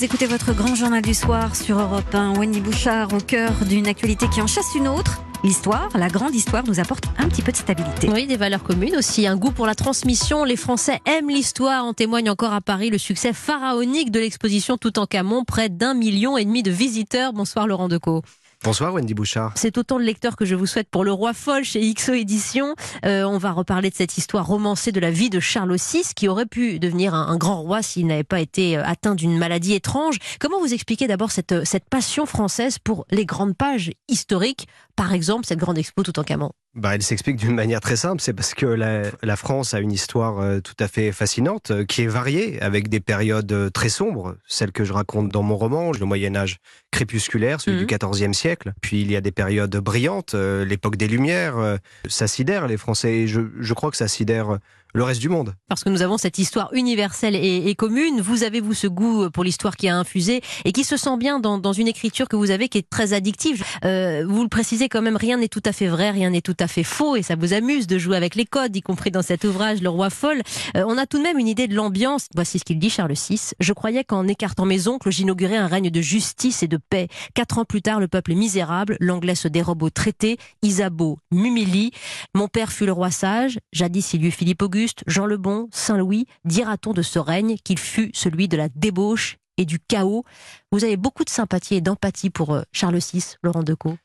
[0.00, 2.38] vous écoutez votre grand journal du soir sur Europe 1.
[2.38, 5.20] Wendy Bouchard au cœur d'une actualité qui en chasse une autre.
[5.44, 8.08] L'histoire, la grande histoire, nous apporte un petit peu de stabilité.
[8.08, 10.44] Oui, des valeurs communes aussi, un goût pour la transmission.
[10.44, 11.84] Les Français aiment l'histoire.
[11.84, 15.44] En témoigne encore à Paris le succès pharaonique de l'exposition Toutankhamon.
[15.44, 17.34] Près d'un million et demi de visiteurs.
[17.34, 18.22] Bonsoir Laurent Decaux.
[18.62, 19.54] Bonsoir Wendy Bouchard.
[19.56, 22.74] C'est autant de lecteurs que je vous souhaite pour Le Roi Folle chez XO Éditions.
[23.06, 26.28] Euh, on va reparler de cette histoire romancée de la vie de Charles VI, qui
[26.28, 30.18] aurait pu devenir un, grand roi s'il n'avait pas été euh, atteint d'une maladie étrange.
[30.40, 35.46] Comment vous expliquez d'abord cette, cette passion française pour les grandes pages historiques, par exemple
[35.46, 38.54] cette grande expo tout en camant bah, elle s'explique d'une manière très simple, c'est parce
[38.54, 42.62] que la, France a une histoire euh, tout à fait fascinante, euh, qui est variée,
[42.62, 46.36] avec des périodes euh, très sombres, celles que je raconte dans mon roman, le Moyen
[46.36, 46.58] Âge
[46.92, 48.72] crépusculaire, celui du XIVe siècle.
[48.80, 51.78] Puis il y a des périodes brillantes, l'époque des Lumières,
[52.08, 54.58] ça sidère les Français, et je, je crois que ça sidère
[54.94, 55.54] le reste du monde.
[55.68, 58.20] Parce que nous avons cette histoire universelle et, commune.
[58.20, 61.40] Vous avez, vous, ce goût pour l'histoire qui a infusé et qui se sent bien
[61.40, 63.64] dans, une écriture que vous avez qui est très addictive.
[63.84, 66.56] Euh, vous le précisez quand même, rien n'est tout à fait vrai, rien n'est tout
[66.58, 69.22] à fait faux et ça vous amuse de jouer avec les codes, y compris dans
[69.22, 70.42] cet ouvrage, Le Roi Folle.
[70.76, 72.26] Euh, on a tout de même une idée de l'ambiance.
[72.34, 73.52] Voici ce qu'il dit, Charles VI.
[73.60, 77.08] Je croyais qu'en écartant mes oncles, j'inaugurais un règne de justice et de paix.
[77.34, 78.96] Quatre ans plus tard, le peuple est misérable.
[79.00, 80.38] L'anglais se dérobe au traité.
[80.62, 81.92] Isabeau m'humilie.
[82.34, 83.60] Mon père fut le roi sage.
[83.72, 84.79] Jadis, il y eut Philippe Auguste.
[85.06, 89.64] Jean le Bon, Saint-Louis, dira-t-on de ce règne qu'il fut celui de la débauche et
[89.64, 90.24] du chaos?
[90.72, 93.96] Vous avez beaucoup de sympathie et d'empathie pour euh, Charles VI, Laurent Decaux.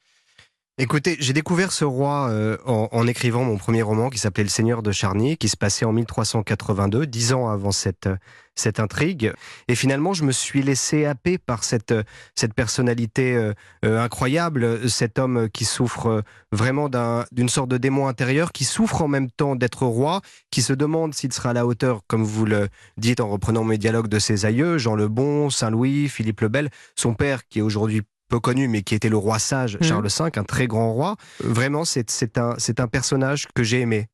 [0.78, 4.84] Écoutez, j'ai découvert ce roi euh, en, écrivant mon premier roman qui s'appelait Le Seigneur
[4.84, 8.10] de Charny, qui se passait en 1382, dix ans avant cette,
[8.56, 9.32] cette intrigue.
[9.70, 11.94] Et finalement, je me suis laissé happer par cette,
[12.36, 13.54] cette personnalité euh,
[13.86, 16.90] euh, incroyable, cet homme qui souffre vraiment
[17.32, 20.20] d'une sorte de démon intérieur, qui souffre en même temps d'être roi,
[20.52, 23.78] qui se demande s'il sera à la hauteur, comme vous le dites en reprenant mes
[23.78, 27.62] dialogues de ses aïeux, Jean le Bon, Saint-Louis, Philippe le Bel, son père qui est
[27.62, 29.84] aujourd'hui peu connu, mais qui était le roi sage, mmh.
[29.84, 31.16] Charles V, un très grand roi.
[31.40, 34.08] Vraiment, c'est un, un personnage que j'ai aimé.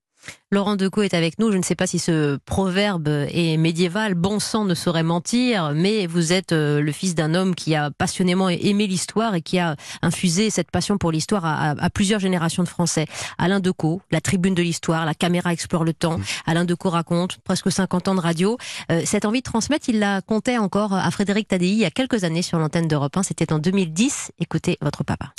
[0.52, 1.52] Laurent Decaux est avec nous.
[1.52, 4.16] Je ne sais pas si ce proverbe est médiéval.
[4.16, 7.90] Bon sang ne saurait mentir, mais vous êtes euh, le fils d'un homme qui a
[7.90, 12.68] passionnément aimé l'histoire et qui a infusé cette passion pour l'histoire à, plusieurs générations de
[12.68, 13.06] Français.
[13.38, 16.18] Alain Decaux, la tribune de l'histoire, la caméra explore le temps.
[16.18, 16.24] Mmh.
[16.48, 18.58] Alain Decaux raconte presque 50 ans de radio.
[18.92, 21.92] Euh, cette envie de transmettre, il la comptait encore à Frédéric Tadei il y a
[21.92, 23.24] quelques années sur l'antenne d'Europe 1.
[23.24, 24.32] C'était en 2010.
[24.40, 25.34] Écoutez votre papa.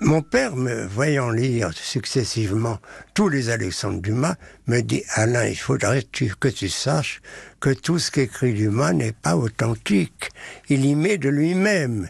[0.00, 2.78] Mon père, me voyant lire successivement
[3.14, 4.34] tous les Alexandre Dumas,
[4.66, 7.22] me dit Alain, il faudrait que tu saches
[7.60, 10.30] que tout ce qu'écrit Dumas n'est pas authentique.
[10.68, 12.08] Il y met de lui-même.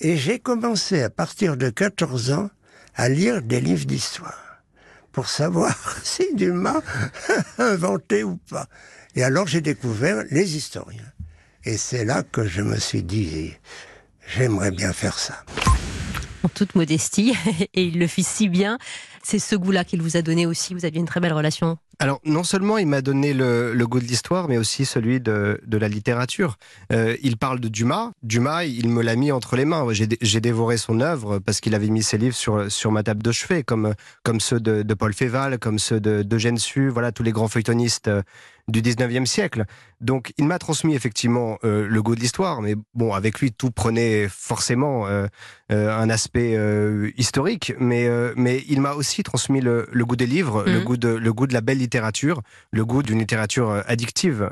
[0.00, 2.50] Et j'ai commencé à partir de 14 ans
[2.96, 4.60] à lire des livres d'histoire
[5.12, 6.82] pour savoir si Dumas
[7.58, 8.66] inventait ou pas.
[9.14, 11.12] Et alors j'ai découvert les historiens.
[11.64, 13.54] Et c'est là que je me suis dit,
[14.26, 15.44] j'aimerais bien faire ça
[16.44, 17.34] en toute modestie,
[17.74, 18.78] et il le fit si bien.
[19.22, 20.74] C'est ce goût-là qu'il vous a donné aussi.
[20.74, 21.78] Vous aviez une très belle relation.
[21.98, 25.88] Alors, non seulement il m'a donné le, goût de l'histoire, mais aussi celui de, la
[25.88, 26.56] littérature.
[26.92, 28.12] Euh, il parle de Dumas.
[28.22, 29.86] Dumas, il me l'a mis entre les mains.
[29.92, 33.32] J'ai dévoré son œuvre parce qu'il avait mis ses livres sur, sur ma table de
[33.32, 37.48] chevet, comme, comme ceux de, Paul Féval, comme ceux d'Eugène Sue, voilà, tous les grands
[37.48, 38.22] feuilletonistes euh,
[38.66, 39.64] du 19e siècle.
[40.00, 43.70] Donc il m'a transmis effectivement euh, le goût de l'histoire, mais bon, avec lui, tout
[43.70, 45.26] prenait forcément euh,
[45.70, 46.58] un aspect
[47.18, 50.84] historique, mais, mais il m'a aussi transmis le, goût des livres, le, mhm.
[50.84, 54.50] goût de, le goût de la belle littérature, le goût d'une littérature addictive,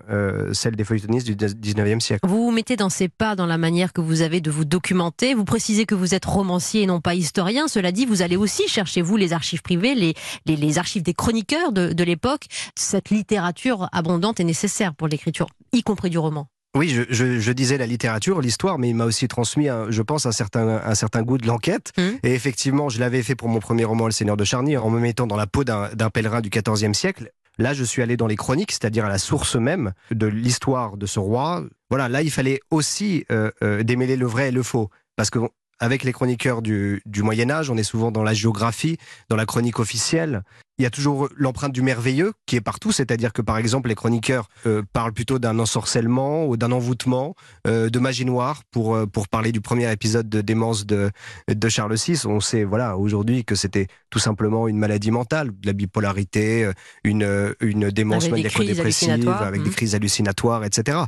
[0.53, 2.20] celle des feuilletonistes du 19e siècle.
[2.26, 5.34] Vous vous mettez dans ses pas dans la manière que vous avez de vous documenter,
[5.34, 8.69] vous précisez que vous êtes romancier et non pas historien, cela dit, vous allez aussi
[8.69, 10.14] chercher, vous, les archives privées,
[10.47, 15.82] les, archives des chroniqueurs de, de l'époque, cette littérature abondante et nécessaire pour l'écriture, y
[15.82, 16.48] compris du roman.
[16.75, 20.81] Oui, je, disais la littérature, l'histoire, mais il m'a aussi transmis, je pense, un certain,
[20.83, 21.93] un certain goût de l'enquête.
[21.99, 22.03] Mmh.
[22.22, 24.99] Et effectivement, je l'avais fait pour mon premier roman, Le Seigneur de Charny, en me
[24.99, 27.31] mettant dans la peau d'un pèlerin du XIVe siècle.
[27.59, 31.06] Là, je suis allé dans les chroniques, c'est-à-dire à la source même de l'histoire de
[31.06, 31.65] ce roi.
[31.91, 34.89] Voilà, là, il fallait aussi euh, euh, démêler le vrai et le faux.
[35.16, 35.41] Parce que
[35.83, 38.99] avec les chroniqueurs du, Moyen Âge, on est souvent dans la géographie,
[39.29, 40.43] dans la chronique officielle.
[40.79, 43.97] Il y a toujours l'empreinte du merveilleux qui est partout, c'est-à-dire que par exemple les
[43.97, 47.34] chroniqueurs euh, parlent plutôt d'un ensorcellement ou d'un envoûtement,
[47.67, 51.11] euh, de magie noire pour euh, pour parler du premier épisode de démence de
[51.49, 52.23] de Charles VI.
[52.27, 56.71] On sait voilà aujourd'hui que c'était tout simplement une maladie mentale, de la bipolarité,
[57.05, 59.73] une une démence maniaco-dépressive avec des mmh.
[59.73, 61.01] crises hallucinatoires, etc.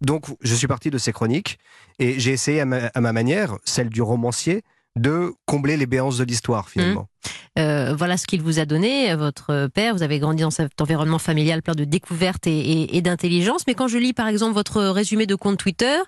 [0.00, 1.58] Donc, je suis parti de ces chroniques
[1.98, 4.62] et j'ai essayé à ma, manière, celle du romancier,
[4.96, 7.02] de combler les béances de l'histoire finalement.
[7.02, 7.60] Mmh.
[7.60, 9.94] Euh, voilà ce qu'il vous a donné, votre père.
[9.94, 13.66] Vous avez grandi dans cet environnement familial plein de découvertes et, d'intelligence.
[13.66, 15.98] Mais quand je lis par exemple votre résumé de compte Twitter,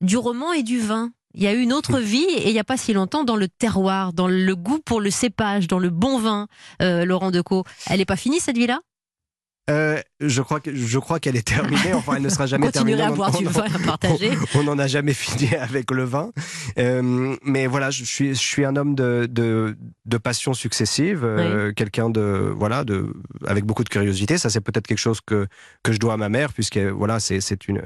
[0.00, 1.10] du roman et du vin.
[1.36, 3.34] Il y a eu une autre vie et il n'y a pas si longtemps dans
[3.34, 6.46] le terroir, dans le goût pour le cépage, dans le bon vin,
[6.80, 7.64] euh, Laurent Decaux.
[7.88, 8.80] Elle n'est pas finie cette vie-là?
[9.70, 11.94] Euh, je crois que je crois qu'elle est terminée.
[11.94, 13.00] Enfin, elle ne sera jamais terminée.
[13.00, 14.32] à boire à partager.
[14.54, 16.32] On n'en a jamais fini avec le vin.
[16.78, 19.76] Euh, mais voilà, je suis je suis un homme de de,
[20.06, 23.12] de passions successives, euh, quelqu'un de voilà de
[23.46, 24.38] avec beaucoup de curiosité.
[24.38, 25.46] Ça, c'est peut-être quelque chose que
[25.82, 27.80] que je dois à ma mère, puisque voilà, c'est c'est une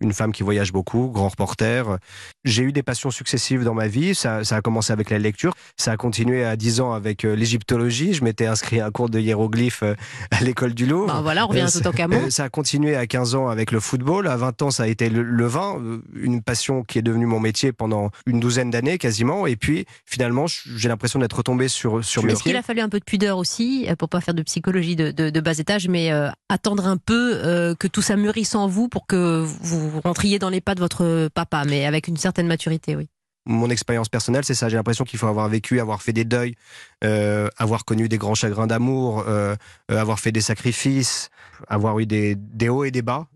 [0.00, 1.98] une femme qui voyage beaucoup, grand reporter.
[2.44, 4.14] J'ai eu des passions successives dans ma vie.
[4.14, 5.54] Ça, a commencé avec la lecture.
[5.76, 8.14] Ça a continué à 10 ans avec euh, l'égyptologie.
[8.14, 9.94] Je m'étais inscrit à un cours de hiéroglyphes euh,
[10.30, 11.06] à l'école du Louvre.
[11.06, 12.30] Ben voilà, on revient euh, tout en Camon.
[12.30, 14.28] Ça a continué à 15 ans avec le football.
[14.28, 15.80] À 20 ans, ça a été le, vin,
[16.14, 19.46] une passion qui est devenue mon métier pendant une douzaine d'années quasiment.
[19.46, 22.88] Et puis, finalement, j'ai l'impression d'être retombé sur, sur mes Est-ce qu'il a fallu un
[22.88, 26.10] peu de pudeur aussi, pour pas faire de psychologie de, de, bas étage, mais
[26.48, 30.50] attendre un peu que tout ça mûrisse en vous pour que vous vous rentriez dans
[30.50, 33.08] les pas de votre papa, mais avec une certaine maturité, oui.
[33.46, 34.70] Mon expérience personnelle, c'est ça.
[34.70, 36.54] J'ai l'impression qu'il faut avoir vécu, avoir fait des deuils,
[37.04, 39.54] euh, avoir connu des grands chagrins d'amour, euh,
[39.90, 41.28] euh, avoir fait des sacrifices,
[41.68, 43.26] avoir eu des, des hauts et des bas.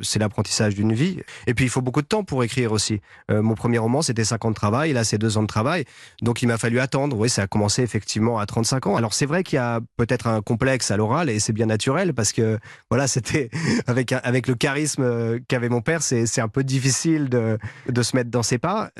[0.00, 1.18] c'est l'apprentissage d'une vie.
[1.46, 3.00] Et puis il faut beaucoup de temps pour écrire aussi.
[3.28, 5.84] mon premier roman, c'était 5 ans de travail, là c'est 2 ans de travail.
[6.22, 7.16] Donc il m'a fallu attendre.
[7.18, 8.96] Oui, ça a commencé effectivement à 35 ans.
[8.96, 12.14] Alors c'est vrai qu'il y a peut-être un complexe à l'oral et c'est bien naturel
[12.14, 12.58] parce que
[12.90, 13.50] voilà, c'était
[13.86, 17.58] avec, avec le charisme qu'avait mon père, c'est un peu difficile de,
[17.88, 18.90] de se mettre dans ses pas.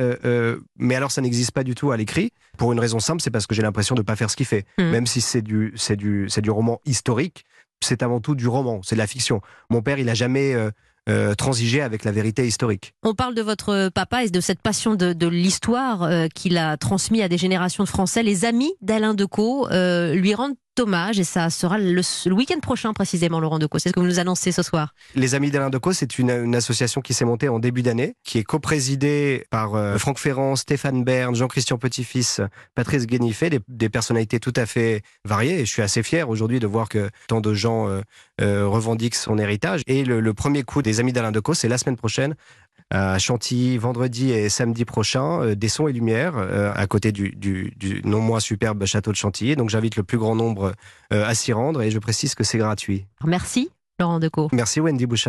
[0.78, 2.32] mais alors ça n'existe pas du tout à l'écrit.
[2.58, 4.46] Pour une raison simple, c'est parce que j'ai l'impression de ne pas faire ce qu'il
[4.46, 4.64] fait.
[4.78, 4.90] Hmm.
[4.90, 7.44] Même si c'est du, du, c'est du roman historique,
[7.82, 9.40] c'est avant tout du roman, c'est de la fiction.
[9.70, 10.70] Mon père, il a jamais euh,
[11.08, 12.94] euh, transigé avec la vérité historique.
[13.02, 17.22] On parle de votre papa et de cette passion de, l'histoire euh, qu'il a transmis
[17.22, 18.22] à des générations de Français.
[18.22, 20.56] Les amis d'Alain Decaux lui rendent
[21.14, 23.78] et ça sera le, week-end prochain précisément, Laurent Decaux.
[23.78, 24.94] C'est ce que vous nous annoncez ce soir.
[25.14, 28.44] Les Amis d'Alain Decaux, c'est une, association qui s'est montée en début d'année, qui est
[28.44, 32.40] coprésidée par euh, Franck Ferrand, Stéphane Bern, Jean-Christian Petit-Fils,
[32.74, 35.60] Patrice Guénifet, des, personnalités tout à fait variées.
[35.60, 38.00] Et je suis assez fier aujourd'hui de voir que tant de gens euh,
[38.40, 39.82] euh, revendiquent son héritage.
[39.86, 42.34] Et le, le premier coup des Amis d'Alain Decaux, c'est la semaine prochaine
[42.90, 47.30] à Chantilly vendredi et samedi prochain, euh, des sons et lumières euh, à côté du,
[47.30, 49.56] du, du, non moins superbe château de Chantilly.
[49.56, 50.72] Donc j'invite le plus grand nombre
[51.12, 53.06] euh, à s'y rendre et je précise que c'est gratuit.
[53.24, 54.48] Merci Laurent Decaux.
[54.52, 55.18] Merci Wendy Bouchard.